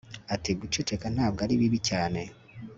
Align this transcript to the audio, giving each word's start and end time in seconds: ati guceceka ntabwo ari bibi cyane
ati 0.33 0.51
guceceka 0.59 1.07
ntabwo 1.15 1.39
ari 1.45 1.59
bibi 1.61 1.79
cyane 1.89 2.21